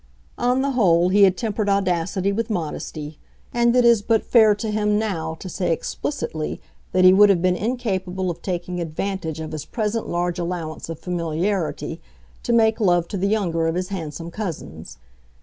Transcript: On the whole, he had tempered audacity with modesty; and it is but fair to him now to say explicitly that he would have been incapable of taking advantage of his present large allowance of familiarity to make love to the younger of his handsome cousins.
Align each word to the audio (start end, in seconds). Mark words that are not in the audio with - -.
On 0.39 0.63
the 0.63 0.71
whole, 0.71 1.09
he 1.09 1.25
had 1.25 1.37
tempered 1.37 1.69
audacity 1.69 2.31
with 2.31 2.49
modesty; 2.49 3.19
and 3.53 3.75
it 3.75 3.85
is 3.85 4.01
but 4.01 4.25
fair 4.25 4.55
to 4.55 4.71
him 4.71 4.97
now 4.97 5.35
to 5.35 5.47
say 5.47 5.71
explicitly 5.71 6.59
that 6.91 7.03
he 7.05 7.13
would 7.13 7.29
have 7.29 7.39
been 7.43 7.55
incapable 7.55 8.31
of 8.31 8.41
taking 8.41 8.81
advantage 8.81 9.39
of 9.39 9.51
his 9.51 9.63
present 9.63 10.09
large 10.09 10.39
allowance 10.39 10.89
of 10.89 10.97
familiarity 10.97 12.01
to 12.41 12.51
make 12.51 12.79
love 12.79 13.07
to 13.09 13.17
the 13.17 13.27
younger 13.27 13.67
of 13.67 13.75
his 13.75 13.89
handsome 13.89 14.31
cousins. 14.31 14.97